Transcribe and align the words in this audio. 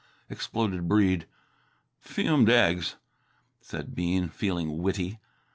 exploded 0.31 0.87
Breede. 0.87 1.27
"Fumed 1.99 2.49
eggs," 2.49 2.95
said 3.59 3.93
Bean, 3.93 4.29
feeling 4.29 4.81
witty. 4.81 5.19